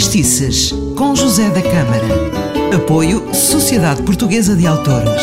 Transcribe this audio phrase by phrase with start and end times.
[0.00, 2.74] Factistices, com José da Câmara.
[2.74, 5.22] Apoio Sociedade Portuguesa de Autores.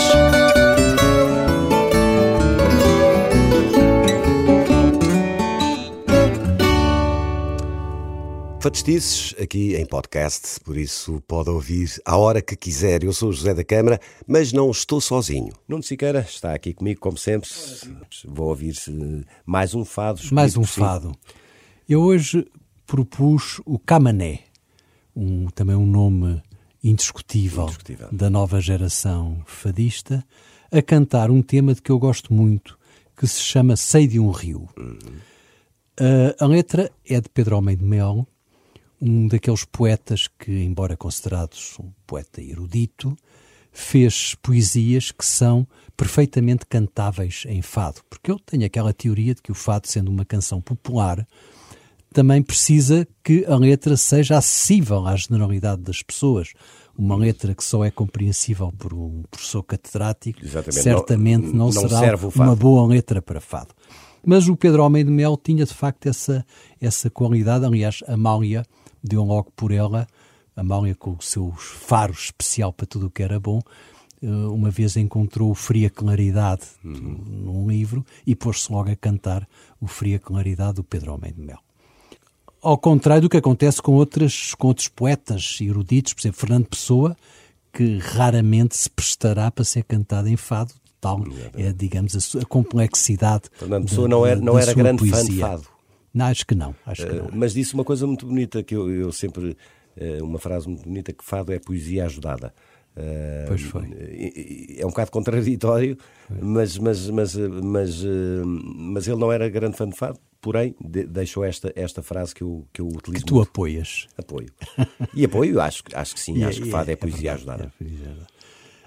[8.60, 13.04] Factices, aqui em podcast, por isso pode ouvir à hora que quiser.
[13.04, 15.54] Eu sou José da Câmara, mas não estou sozinho.
[15.68, 17.50] Nuno Siqueira está aqui comigo, como sempre.
[18.24, 18.76] Vou ouvir
[19.44, 20.22] mais um fado.
[20.32, 21.14] Mais um fado.
[21.90, 22.46] Eu hoje
[22.86, 24.40] propus o Camané,
[25.18, 26.42] um, também um nome
[26.84, 30.24] indiscutível, indiscutível, da nova geração fadista,
[30.72, 32.78] a cantar um tema de que eu gosto muito,
[33.16, 34.70] que se chama Sei de um Rio.
[34.78, 35.18] Uhum.
[36.00, 38.28] Uh, a letra é de Pedro Almeida Mel,
[39.02, 43.18] um daqueles poetas que, embora considerados um poeta erudito,
[43.72, 48.02] fez poesias que são perfeitamente cantáveis em fado.
[48.10, 51.28] Porque eu tenho aquela teoria de que o fado, sendo uma canção popular,
[52.18, 56.52] também precisa que a letra seja acessível à generalidade das pessoas.
[56.98, 60.82] Uma letra que só é compreensível por um professor catedrático Exatamente.
[60.82, 63.76] certamente não, não, não será uma boa letra para fado.
[64.26, 66.44] Mas o Pedro Almeida Mel tinha de facto essa,
[66.82, 67.64] essa qualidade.
[67.64, 68.66] Aliás, Amália
[69.04, 70.08] deu logo por ela,
[70.56, 73.60] Amália com o seu faro especial para tudo o que era bom,
[74.24, 77.22] eh, uma vez encontrou o Fria Claridade uhum.
[77.28, 79.48] num livro e pôs-se logo a cantar
[79.80, 81.67] o Fria Claridade do Pedro Almeida Mel
[82.68, 87.16] ao contrário do que acontece com, outras, com outros poetas eruditos, por exemplo, Fernando Pessoa,
[87.72, 91.24] que raramente se prestará para ser cantado em fado, tal
[91.56, 93.44] é, digamos, a, a complexidade.
[93.54, 95.18] Fernando Pessoa não era, não era grande poesia.
[95.18, 95.68] fã de fado.
[96.14, 96.76] Não, acho que não.
[96.86, 97.26] Acho que não.
[97.28, 99.56] Uh, mas disse uma coisa muito bonita, que eu, eu sempre.
[99.96, 102.54] Uh, uma frase muito bonita, que fado é poesia ajudada.
[102.98, 104.76] Uh, pois foi.
[104.78, 105.98] É um bocado contraditório,
[106.42, 108.04] mas, mas, mas, mas,
[108.76, 112.44] mas ele não era grande fã de fado porém, de, deixo esta, esta frase que
[112.44, 113.24] eu, que eu utilizo.
[113.24, 113.50] Que tu muito.
[113.50, 114.08] apoias.
[114.18, 114.50] Apoio.
[115.14, 117.72] E apoio, acho, acho que sim, acho que fado é, é poesia é ajudada.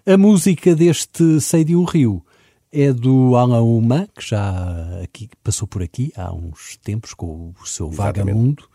[0.06, 2.24] A música deste Sei de um Rio
[2.72, 7.66] é do Alan Uma, que já aqui, passou por aqui há uns tempos com o
[7.66, 8.26] seu Exatamente.
[8.26, 8.70] Vagamundo.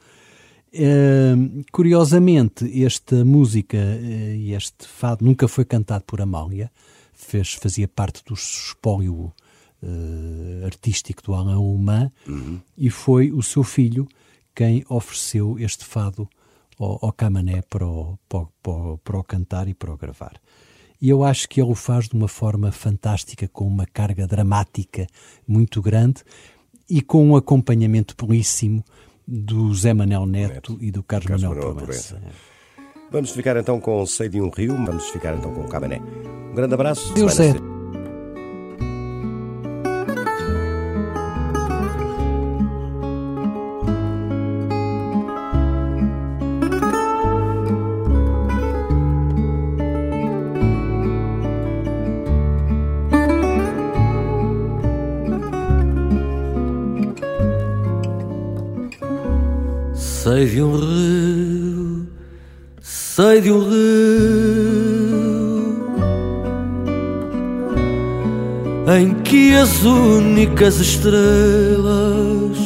[0.73, 6.69] Uh, curiosamente, esta música e uh, este fado nunca foi cantado por Amália,
[7.13, 9.33] fez, fazia parte do espólio
[9.81, 12.59] uh, artístico do Alain Humain uhum.
[12.77, 14.07] e foi o seu filho
[14.53, 16.27] quem ofereceu este fado
[16.79, 20.39] ao, ao Camané para o, para, para, para o cantar e para o gravar.
[21.01, 25.05] E eu acho que ele o faz de uma forma fantástica, com uma carga dramática
[25.47, 26.23] muito grande
[26.89, 28.83] e com um acompanhamento belíssimo
[29.27, 30.77] do Zé Manel Neto, Neto.
[30.81, 32.21] e do Carlos, Carlos Manuel, Manuel Proença.
[33.11, 35.99] Vamos ficar então com Sei de um Rio, vamos ficar então com o Camané.
[36.51, 37.13] Um grande abraço.
[37.13, 37.53] Deus é.
[60.25, 62.07] Sei de um rio,
[62.81, 63.75] sei de um rio.
[68.97, 72.57] Em que as únicas estrelas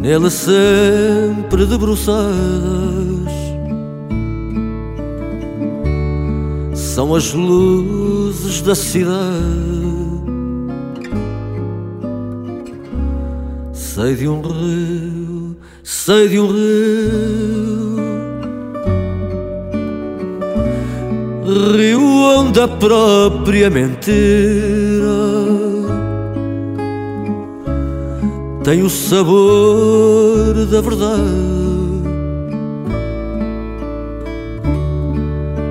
[0.00, 2.32] nele sempre debruçadas
[6.74, 9.79] são as luzes da cidade
[13.92, 17.96] Sei de um rio, sei de um rio,
[21.76, 22.00] rio
[22.38, 23.98] onde a própria mentira
[28.62, 31.20] tem o sabor da verdade.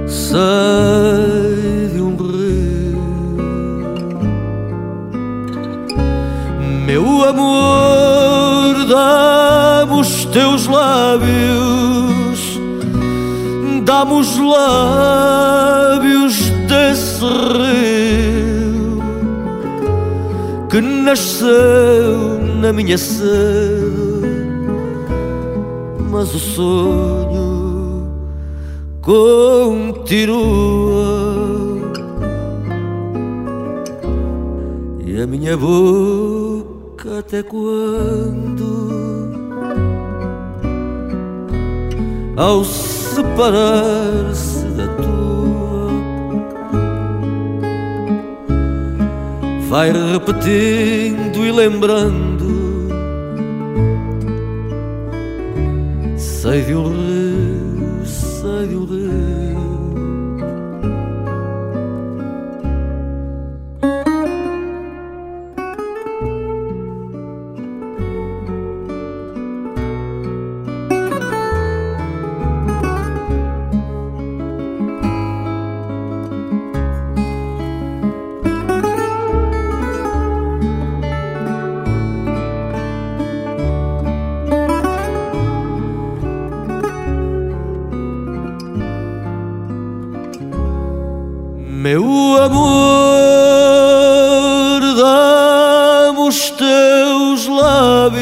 [0.08, 1.09] Sei
[11.10, 12.60] lábios,
[13.84, 16.36] dá-me os lábios
[16.68, 19.00] desse rio
[20.70, 24.30] que nasceu na minha sede,
[26.12, 28.08] mas o sonho
[29.02, 29.80] continua.
[35.06, 38.99] E a minha boca até quando
[42.40, 45.92] ao separar-se da tua,
[49.70, 52.40] vai repetindo e lembrando
[56.50, 59.69] Sei de um rio, sei de um rio.
[91.80, 92.04] Meu
[92.44, 92.82] amor,
[94.98, 98.20] dá-me os teus lábios,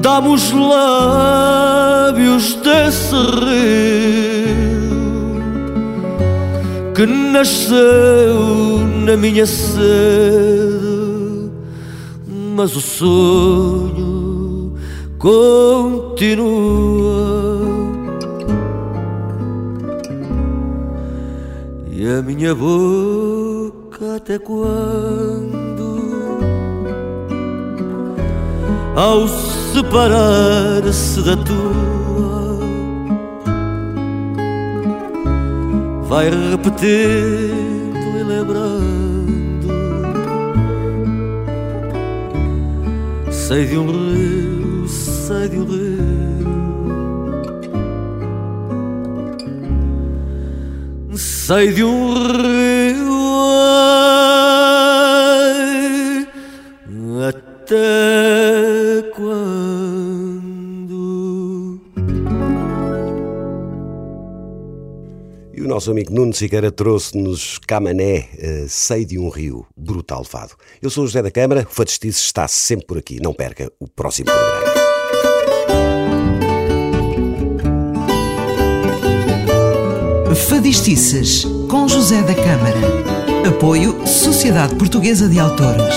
[0.00, 4.62] dá-me os lábios desse rio
[6.94, 9.90] que nasceu na minha sede,
[12.54, 14.74] mas o sonho
[15.18, 17.31] continua.
[22.24, 25.82] Minha boca até quando?
[28.94, 32.12] Ao separar-se da tua
[36.04, 39.68] Vai repetindo e lembrando.
[43.32, 45.91] Sei de um rio, sei de um rio
[51.44, 53.10] Sei de um rio
[57.26, 59.40] até quando
[65.52, 70.52] E o nosso amigo Nuno Siqueira trouxe-nos Camané, uh, Sei de um Rio, brutal fado.
[70.80, 73.18] Eu sou o José da Câmara, o Fadistice está sempre por aqui.
[73.20, 74.81] Não perca o próximo programa.
[80.62, 83.48] Fadistices, com José da Câmara.
[83.48, 85.92] Apoio Sociedade Portuguesa de Autores.